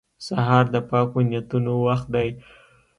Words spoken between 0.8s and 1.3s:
پاکو